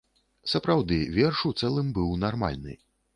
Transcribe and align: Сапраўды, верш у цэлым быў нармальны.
Сапраўды, 0.53 0.97
верш 1.17 1.43
у 1.49 1.51
цэлым 1.59 1.91
быў 1.99 2.09
нармальны. 2.25 2.73